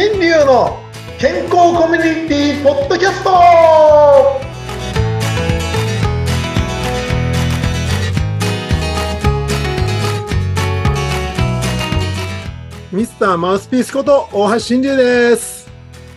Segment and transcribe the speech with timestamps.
[0.00, 0.78] 新流の
[1.18, 3.30] 健康コミュニティポッドキャスト
[12.92, 15.68] ミスターマウスピースこと大橋新流です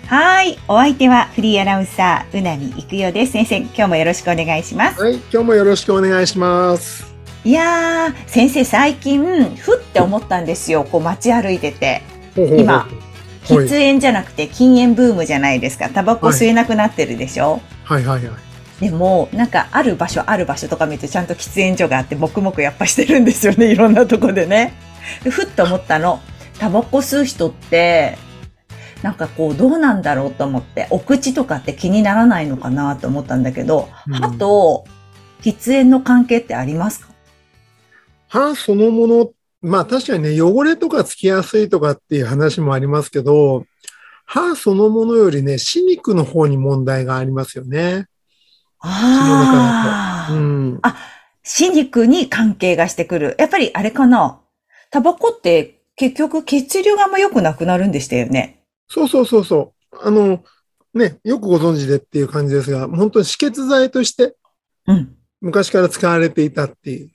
[0.05, 0.59] はい。
[0.67, 3.31] お相手はフリーアナウンサー、うなみいくよです。
[3.31, 5.01] 先生、今日もよろしくお願いします。
[5.01, 10.83] はい今日もよろしくお願いしますいやー、先生最近、ふって思ったんですよ。
[10.83, 12.03] こう街歩いてて。
[12.37, 13.10] 今はい
[13.55, 15.89] 喫煙じゃなくて禁煙ブームじゃないですか。
[15.89, 18.33] タバコ吸えなくなってるでしょ、はいはいはい
[18.81, 23.71] でも、なんかある場所ある場所とか見るとちゃんと喫煙所があって、黙々やっぱしてるんですよね。
[23.71, 24.73] いろんなとこでね。
[25.23, 26.19] でふっと思ったの。
[26.57, 28.17] タバコ吸う人って、
[29.03, 34.85] なんかこうどうなんだろうと思って、お口とかって気にならないのかなと思ったんだけど、うん歯と
[35.43, 37.13] 喫煙の関係ってありますか？
[38.29, 39.29] 歯そのもの、
[39.61, 43.65] まあ確かにね、汚れとかつきやすいとかっていう話もありますけど、
[44.25, 48.07] 歯そのものよりね、歯肉の方に問題がありますよね。
[48.79, 50.81] ああ、うん。
[51.43, 53.35] 歯肉に関係がしてくる。
[53.37, 54.39] やっぱりあれかな。
[54.89, 58.63] タバコって結局血流があんま良くなくなるんでしたよね。
[58.87, 59.97] そうそうそうそう。
[60.01, 60.43] あの、
[60.93, 64.35] ね、よくご存知でっていう感じですが、本当に止血剤として
[64.87, 65.15] うん。
[65.41, 67.09] 昔から使われていたっていう。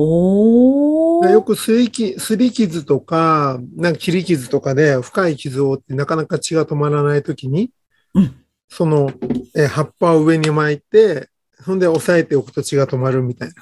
[0.00, 1.30] おー。
[1.30, 7.72] よくすりきすり傷とか、なんか切り傷とかで深い傷を負ってなかなか血が止まらないときに、
[8.14, 8.36] うん
[8.70, 9.10] その、
[9.56, 11.30] えー葉っぱを上に巻いて、
[11.64, 13.54] そんで押さえておくと血が止まるみたいな。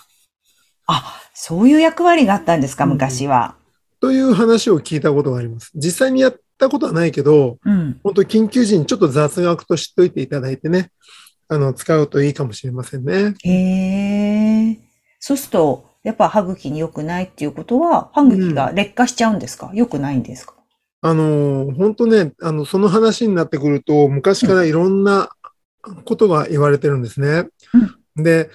[0.89, 3.55] あ、そういう役割があったんですか、うん昔は。
[4.01, 5.70] という話を聞いたことがあります。
[5.75, 7.98] 実際にやったことはないけど、うん。
[8.05, 10.91] 本当に緊急時にちょっと雑学と知っておいていただいてね、
[11.48, 13.34] あの、使うといいかもしれませんね。
[13.42, 14.79] へえ。
[15.19, 19.73] そうすると、やっぱ歯茎に良くないっていうことは、歯茎が劣化しちゃうんですか？
[19.75, 20.55] 良くないんですか？
[21.01, 25.31] あの、本当ね、あの、その話になってくると、昔からいろんな
[26.05, 27.48] ことが言われてるんですね。
[28.14, 28.51] で、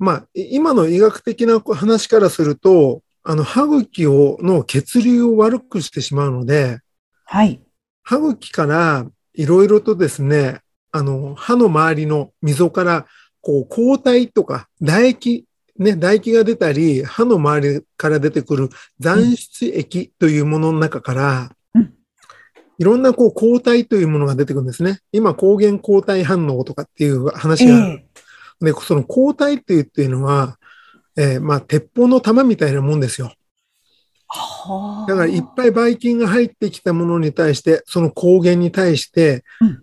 [0.00, 6.80] まあ、い今の医学的な話からすると、あの、歯茎を、の血流を悪くしてしまうので、
[7.24, 7.60] はい。
[8.02, 10.58] 歯茎からいろいろとですね、
[10.90, 13.06] あの、歯の周りの溝から、
[13.40, 15.44] こう、抗体とか唾液、
[15.78, 21.92] ね、唾液が出たり、歯の周りから出てくる残質液というものの中から、うん
[22.78, 25.00] いろんなこう抗体というものが出てくるんですね。
[25.10, 28.04] 今、抗原抗体反応とかっていう話えがある。
[28.60, 28.64] え。
[28.66, 30.58] で、その抗体っていうっていうのは、
[31.16, 33.32] えーまあ、鉄砲の弾みたいなもんですよ。
[34.28, 35.10] はあ。
[35.10, 39.82] だからいっぱいばい菌が入ってきたものに対して、その抗原に対してうん、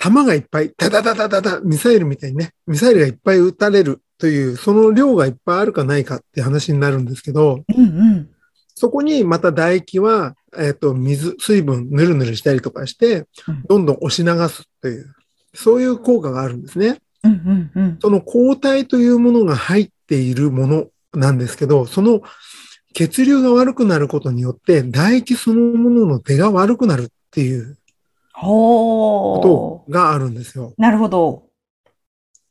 [0.00, 8.30] 弾がいっぱい、ダダダダダダ、ミサイルみたいにね、ミサイルがいっぱい撃たれるという、その量がいっぱいあるかないかって話になるんですけど、うんうん。
[8.74, 15.14] そこにまた唾液は、えっ、と、水、水分、ぬるぬるしたりとかしてうん、どんどん押し流すという、
[15.54, 16.98] そういう効果があるんですね。
[17.24, 17.98] うんうんうん。
[18.00, 22.20] その抗体というものが入っているものなんですけど、その
[22.92, 27.78] 血流が悪くなることによって、唾液そのものの出が悪くなるっていう
[28.34, 30.74] ほことがあるんですよ。
[30.76, 30.80] う。
[30.80, 31.44] なるほど。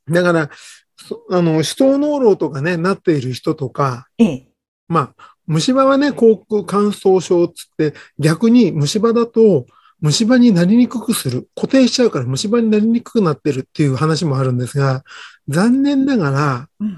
[0.10, 0.54] だから、そ
[1.30, 4.48] あの、死闘脳炉とかね、なっている人とか、ええ。
[4.88, 9.66] まあ、虫歯はね、口腔乾燥症っつって、逆に虫歯だと、
[10.02, 11.50] 虫歯になりにくくする。
[11.56, 15.04] 固定しちゃうから虫歯になりにくくなってるっていう話もあるんですが、
[15.48, 16.98] 残念ながら、うん、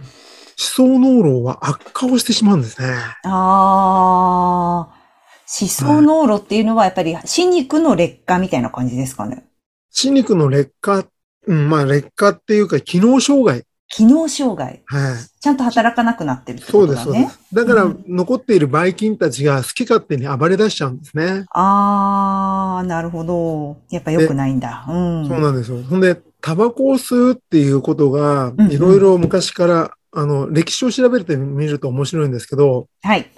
[0.55, 2.87] 歯槽膿漏は悪化をしてしまうんですね。
[3.23, 5.01] ああ。
[5.47, 9.45] 歯槽膿漏っていうのはやっぱり歯肉の劣化みたいな感じですかね。
[9.91, 11.05] 歯肉の劣化、
[11.47, 13.63] うん、まあ劣化っていうか機能障害。
[13.93, 14.81] 機能障害。
[14.85, 15.41] はい。
[15.41, 17.25] ちゃんと働かなくなってるってそうです、ことだね。
[17.27, 17.55] そうです。
[17.55, 21.45] だからうん残っているばい菌たちが好き勝手に暴れ出しちゃうんですね。
[21.51, 23.77] ああ、なるほど。
[23.89, 24.85] やっぱ良くないんだ。
[24.87, 25.27] うん。
[25.27, 25.83] そうなんですよ。
[25.83, 33.29] ほんで、タバコを吸うっていうことがいろいろ昔から、あの、歴史を調べてみると面白いんですけど、はい。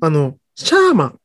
[0.00, 1.18] あの、シャーマン。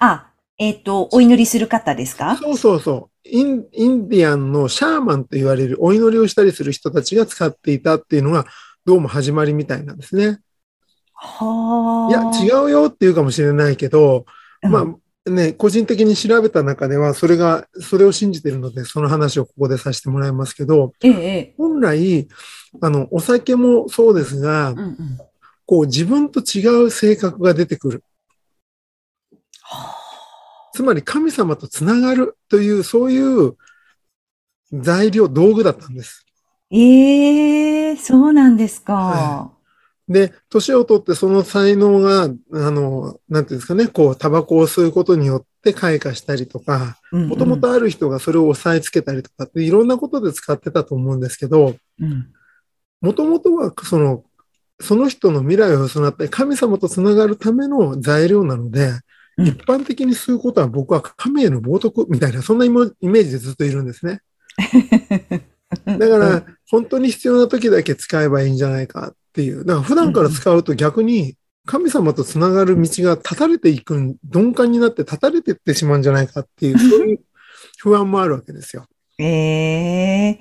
[0.00, 0.28] あ、
[0.58, 2.36] えっ、と、お祈りする方ですか？
[2.36, 3.07] そうそうそう。
[3.24, 8.46] インインディアンのシャーマンと言われるお祈りをしたりする人たちが使っていたっていうのが、
[8.84, 10.40] どうも始まりみたいなんですね。
[11.12, 12.12] はい
[12.46, 14.24] や、違うよって言うかもしれないけど、
[14.62, 21.54] うんまあね、個人的に調べた中では、それが、それを信じているので、その話をここでさせてもらいますけど、ええ、ええ。
[21.58, 22.28] 本来、
[22.80, 24.96] あの、お酒もそうですがうん、うん。
[25.66, 28.04] こう自分と違う性格が出てくる。
[30.78, 33.56] つまり神様とつながるという、そういう
[34.72, 36.24] 材料、道具だったんです。
[36.70, 38.94] ええそうなんですか。
[38.94, 39.50] は
[40.08, 52.32] で、年を取ってその才能が、あの、なんていうんですかね、こう、タバコを吸うことによっって開花したりとか、もともとある人がそれを押さえつけたりとかっていろんなことで使ってたと思うんですけど、うん
[53.00, 54.24] もともとはその、
[54.80, 59.00] その人の未来を失って神様とつながるための材料なので、うん
[59.38, 64.20] 一般的に吸うことは僕は神への冒涜みたいな、そんなイメージでずっといるんですね。
[65.86, 69.64] だから、本当に必要な時だけ使えばいいんじゃないかっていう。
[69.64, 71.36] だから普段から使うと逆に
[71.66, 77.20] 神様とつながる道が断たれていくん、鈍感になって断たれていってしまうんじゃないかっていう、 そういう
[77.78, 78.86] 不安もあるわけですよ。
[79.18, 80.38] ええ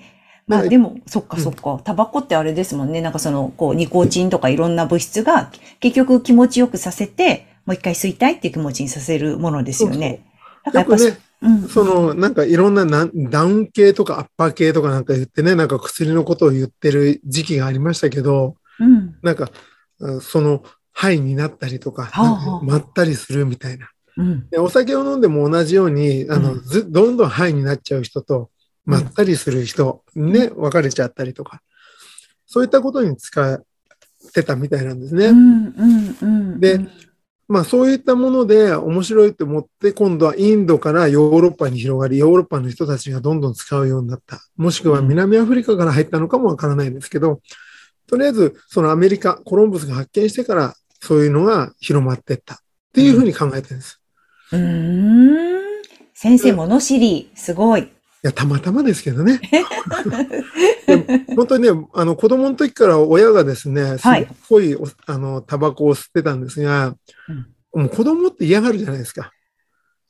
[0.48, 1.82] まはいあでも、そっかうんそっか。
[1.84, 3.02] タバコってあれですもんね。
[3.02, 5.52] なんかその、こう、ニコチンとかいろんな物質が
[5.82, 10.26] 結局気持ちよくさせて、もう一回吸いたいっていう気持ちにさせるものですよね。
[10.64, 11.68] だからやっぱよくね、うん。
[11.68, 19.18] その、なんかいろんななダウン系とかアッパー系とかなんか言ってね、なんか薬のことを言ってる時期がありましたけど、うん。
[19.22, 19.52] なんか、
[20.00, 22.10] うんその、ハイになったりとか、
[22.64, 23.90] まったりするみたいな。
[24.16, 24.50] うん。
[24.50, 28.50] でお酒を飲んでも同じように、あの、うんず、どんどんハイになっちゃう人と、
[28.86, 31.62] まったりする人、ね、分かれちゃったりとか、
[32.46, 33.62] そういったことに使っ
[34.34, 35.34] てたみたいなんですね。
[36.60, 36.88] で
[37.48, 44.40] まあそういったもので面白いと思って、今度はインドからヨーロッパに広がり、ヨーロッパの人たちがどんどん使うようになった。
[44.58, 47.42] もしくは南アフリカから入ったのかもわからないですけど、
[48.08, 52.58] とりあえずそのアメリカ、コロンブスが発見してからそういうのが広まっていったっ
[52.94, 54.02] ていうふうに考えてるんです。
[54.52, 55.58] うーん。
[56.14, 57.97] 先生、物知り、すごい。
[58.24, 59.40] いや、たまたまですけどね。
[61.36, 66.96] 本当にね、あの、子供の時から親がですね、すっはいごい、おあの、タバコを吸ってたんですが、
[67.74, 69.32] もう子供って嫌がるじゃないですか。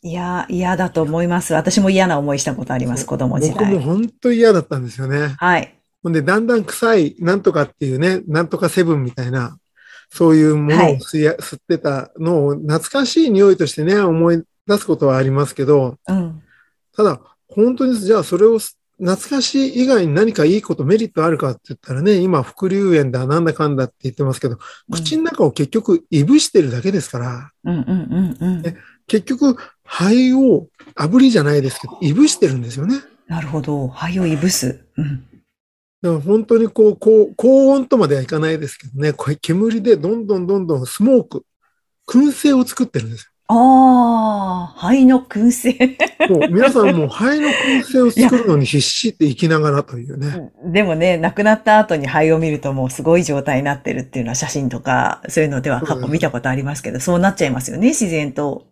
[0.03, 1.53] いや、嫌だと思います。
[1.53, 3.79] 私も嫌な思いしたことあります、子供時僕も代。
[3.79, 5.35] 本当嫌だったんですよね。
[5.37, 5.77] はい。
[6.01, 9.57] ほんで、だんだん臭い、なんとかっていうね、なんとかセブンみたいな、
[10.09, 16.41] そういうものをはい吸いや吸ってたのを懐かしい匂いとしてね、思い出すことはありますけど、うん。
[16.95, 18.59] ただ、本当に、じゃあそれを
[18.99, 24.57] 懐かしい以外に何かいいこと、メリットあるかって言ったらね、今、副流炎だ、なんだかんだって言ってますけど、
[24.91, 28.67] 口の中を結局、いぶしてるだけですから、うん、うん、うん、うん。
[28.67, 32.95] え結局、肺を炙りじゃないですけど、いぶしてるんですよね。
[33.27, 33.87] なるほど。
[33.87, 34.85] 肺をいぶす。
[34.97, 35.27] うん。
[36.01, 41.45] だから本当にこう、高高温とまではいかないですけどね、これ煙でどんどんどんどんスモーク、
[42.07, 45.97] 燻製を作ってるんですああ、肺の燻製。
[46.29, 50.51] う皆さんもう肺の燻製を作るのに必死って生きながらというね。
[50.65, 58.67] でもね、亡くなった後に肺を見るともうすごい状態になってるっていうのは写真とか、そういうのでは過去見たことありますけど、そうなっちゃいますよね、自然と。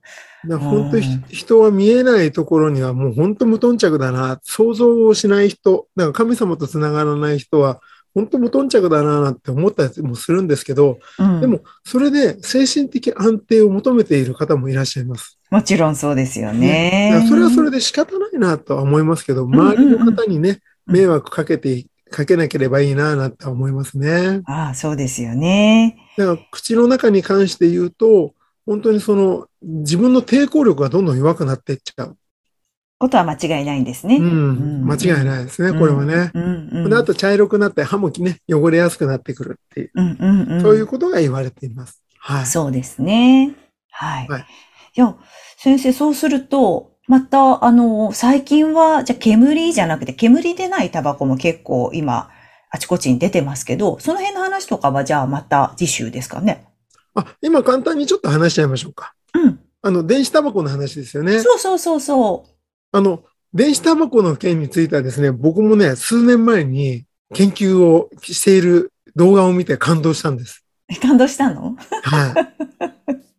[0.47, 7.79] 本当にうん人は見えないところにはもう本当無頓着だな、想像をしない人、なんか神様とつながらない人は
[8.15, 15.37] 本当無頓着だなって思ったりもするんですけど、うん、でもそれで精神的安定を求めている方もいらっしゃいます。
[15.51, 17.11] もちろんそうですよだね。
[17.13, 24.41] からそれはそれで仕方ないなとは思いますけど、周りの方にね、うん迷惑かけて、かけなければいいななんて思いますね。
[24.45, 25.97] ああ、そうですよね。
[26.17, 28.33] だから口の中に関して言うと、
[28.65, 32.17] 本当にその自分の抵抗力がどんどん弱くなっていっちゃう。
[32.97, 34.17] ことは間違いないんですね。
[34.17, 36.31] うん、間違いないですね、これはね。
[36.33, 36.89] うんうん。
[36.89, 40.61] であと茶色くなって歯もね、汚れやすくなってくるっていう、うんうんうん。
[40.61, 42.01] そういうことが言われています。
[42.19, 42.45] はい。
[42.45, 43.55] そうですね。
[43.91, 44.27] はい。
[44.27, 44.45] はい
[44.97, 45.13] いや、
[45.57, 52.29] 先生、そうすると、また、あの、最近は、じゃあ煙じゃなくて、煙でないタバコも結構今、
[52.71, 56.65] あちこちに出てますけど、その辺の話とかは、じゃあまた次週ですかね。
[57.13, 59.13] あ、今簡単にちょっと話しちゃいましょうか。
[59.33, 59.59] うん。
[59.81, 61.39] あの、電子タバコの話ですよね。
[61.39, 62.45] そうそうそうそ
[62.95, 63.23] あの、
[63.53, 70.63] 電子タバコの件についてはですね、僕もね、数年前に研究をしている動画を見て感動したんです。
[70.89, 71.01] う。
[71.01, 71.75] 感動したの？
[72.03, 72.33] はい。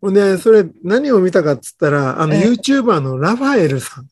[0.03, 4.09] ほんで、それ何を見たかっつったら、あの、ええ YouTuber のラファエルさん。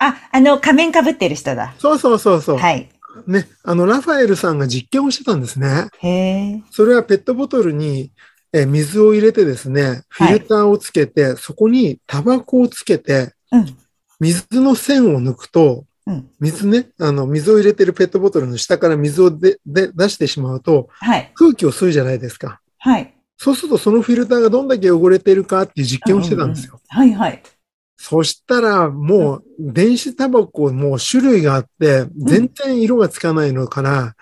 [0.00, 1.72] あ、あの、仮面被ってる人だ。
[1.78, 2.58] そうそうそうそう。
[2.58, 2.88] はい。
[3.28, 5.86] ね、あの、ラファエルさんが実験をしてたんですね。
[5.98, 6.62] へえ。
[6.72, 8.10] それはペットボトルに
[8.52, 13.76] えー水を入れてですね、フィルターをつけて、そこにタバコをつけて、うん。
[14.20, 16.30] 水の線を抜くと、うん。
[16.40, 21.30] 水ね、あの、水を入れてるペットボトルの下から水をでで出してしまうと、はい。
[21.34, 22.60] 空気を吸うじゃないですか。
[22.78, 23.14] はい。
[23.36, 26.78] そうするとそのフィルターがどんだけ汚れてるかっていう実験をしてたんですよ。
[26.88, 27.42] はいはい。
[27.96, 34.14] そしたらもう電子タバコもう種類があって全然色がつかないのから、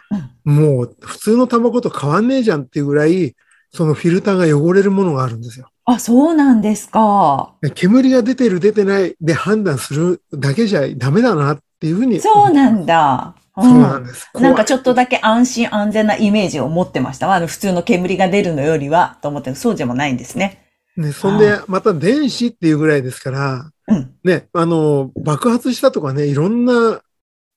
[0.44, 3.34] もう普通のタバコと変わんねえじゃんっていうぐらい
[3.70, 5.70] そのフィルターが汚れるものがあるんですよ。
[5.90, 7.54] あ、そうなんですか。
[7.62, 12.20] で煙が出てる出てないで判断するだけじゃダメだなっていうふうに。
[12.20, 13.34] そうなんだ。
[13.56, 14.28] うそうなんです。
[14.34, 17.36] なんかちょっとだだけ安心安全なイメージを持ってましたわ。
[17.36, 20.66] あの普通の煙が出るのよりは、と思ってそうでもないんですね。
[20.98, 24.14] ね、そんでまた電子っていうぐらいですから、うん。
[24.24, 27.00] ね、あの、爆発したとかね、いろんな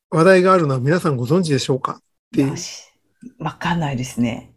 [0.09, 2.55] 話題があるのは皆さんご存知でしょうかっていう。
[3.39, 4.50] わかんないですね。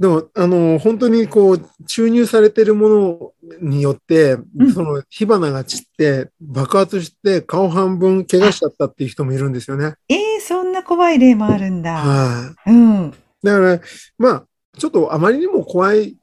[0.00, 9.96] でも、あの、本当にこう、注入されているものによって、うんその火花が散って、爆発して顔半分怪我しちゃったっていう人もいるんですよね。
[10.08, 11.96] ええそんな怖い例もあるんだ。
[11.96, 12.70] はい。
[12.70, 13.10] うん。
[13.42, 13.80] だから、
[14.16, 14.44] まあ、
[14.78, 16.14] ちょっとあまりにも怖いっ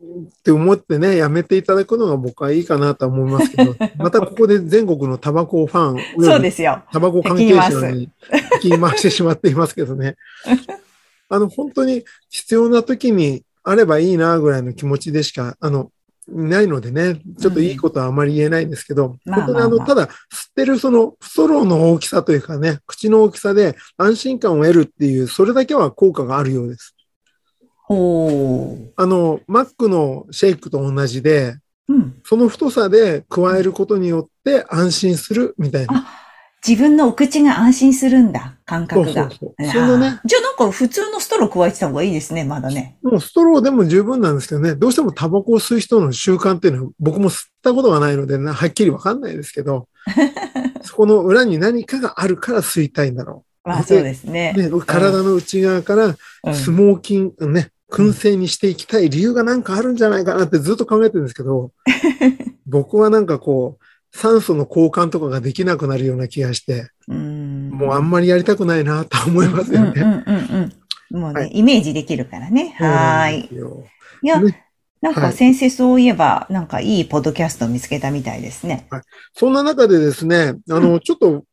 [0.43, 6.81] て思ってね、やめていただくのが僕はいいかなとは思いますけど、 またここで全国のタバコファン、そうですよ。
[6.91, 8.09] タバコ関係者に
[8.55, 10.15] 聞き回してしまっていますけどね。
[11.29, 15.91] あの、本当に必要な時にあればいいなぐらいの気持ちでしか、あの、
[16.27, 20.13] ないのでね、ちょっといいことはあまり言えないんですけど、まあ本当にあの、ただ、吸っ
[20.55, 26.95] てるそのストローの大きさというかね、口の大きさで安心感を得るっていう、それだけは効果があるようです。
[27.89, 28.89] おー。
[28.95, 31.57] あの、マックのシェイクと同じで、
[31.89, 32.21] うん。
[32.23, 36.07] その太さで加えることによって安心するみたいな。
[36.67, 39.29] 自分のお口が安心するんだ、感覚が。
[39.29, 42.97] そうそうそねじゃあなんか普通のストロー加えてた方がいいですね、まだね。
[43.01, 49.87] もうストローでも十分なんですけどね、どうしてもタバコを吸う人の習慣っていうのは僕も吸ったことがないのでな、はっきりわかんないですけど、
[50.83, 54.53] そこの裏に何かがあるから吸いたいんだろまあそうですね。
[54.57, 54.61] う。
[54.61, 61.71] ね、体の内側からうんスモーキング、ね、燻製にしていきたい理由がなんかあるんじゃないかなってずっと考えてるんですけど、
[62.67, 67.69] 僕はなんかこう、酸素の交換とかができなくなるような気がして、うん。
[67.69, 70.01] もうあんまりやりたくないなと思いますよね。
[70.01, 70.71] うんうんうん
[71.11, 71.19] うん。
[71.19, 72.75] もうね、はいイメージできるからね。
[72.77, 73.49] はーい。
[74.23, 74.63] いや、ね
[74.99, 78.87] なんかはい先生そういえば、なんかいいポッドキャストを見つけたみたいですね。
[79.33, 81.43] そんな中でですね、あの、ちょっと、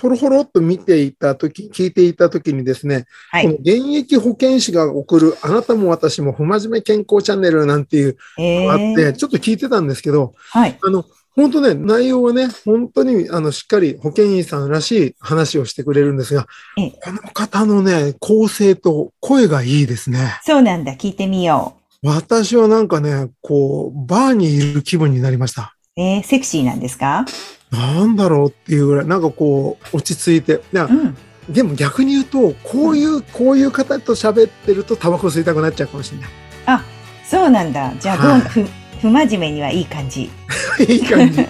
[0.00, 3.44] ほろほろっと見ていたとき、聞いていたときにですね、はい。
[3.44, 10.78] この現役保健師が送るあなたも私も不真面目健康チャンネルなんていうえのがあって、ー、ちょっと聞いてたんですけど、はい。
[10.80, 11.04] あの、
[11.38, 20.40] 本当ね、内容はね、本当に、あの、しっかり保健医さんらしい話をしてくれるんですがええ、この方のね、構成と声がいいですね。
[20.44, 20.94] そうなんだ。
[20.94, 25.76] 聞いてみよ私はなんかね、こう、バーにいる気分になりました。
[25.96, 26.00] う。
[26.00, 27.24] えー、セクシーなんですか？
[27.70, 30.60] なんだろうっていうぐらい、なんかこう、落ち着いて。
[30.72, 31.16] いやうん。
[31.48, 36.30] でも逆に言うと、こういう、こういう方と喋ってるとタバコ吸いたくなっちゃうかもしれない。
[36.66, 36.82] あ、
[37.24, 37.92] そうなんだ。
[38.00, 38.66] じゃあどう、はいふ、
[39.00, 40.30] 不真面目にはいい感じ。
[40.88, 41.46] いい感じ。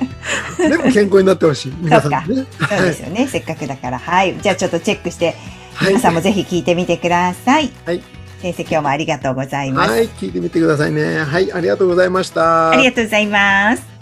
[0.59, 1.73] でも健康になってほしい。
[1.81, 2.47] 皆さんにね。
[2.69, 3.26] そうですよね。
[3.26, 3.99] せっかくだから。
[3.99, 4.37] はい。
[4.40, 5.26] じゃあちょっとチェックして、
[5.75, 7.71] はい皆さんもぜひ聞いてみてください。
[7.85, 8.02] はい。
[8.43, 9.90] 先生、今日もありがとうございます。
[9.90, 11.19] はい、聞いてみてくださいね。
[11.19, 12.71] はい、ありがとうございました。
[12.71, 13.98] ありがとうございます。